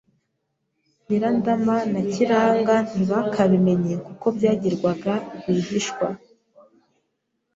Nyirandama 1.05 1.75
na 1.91 2.01
Kiranga 2.11 2.75
ntibakabimenye 2.91 3.93
kuko 4.05 4.25
byagirwaga 4.37 5.13
rwihishwa. 5.37 6.07